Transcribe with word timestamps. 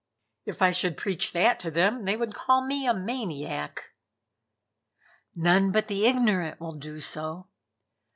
"If 0.45 0.63
I 0.63 0.71
should 0.71 0.97
preach 0.97 1.31
that 1.33 1.59
to 1.59 1.69
them, 1.69 2.05
they 2.05 2.17
would 2.17 2.33
call 2.33 2.65
me 2.65 2.87
a 2.87 2.93
maniac." 2.95 3.91
"None 5.35 5.71
but 5.71 5.85
the 5.85 6.07
ignorant 6.07 6.59
will 6.59 6.73
do 6.73 6.99
so. 6.99 7.49